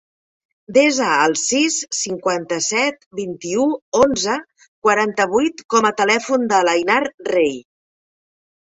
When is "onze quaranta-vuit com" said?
4.01-5.91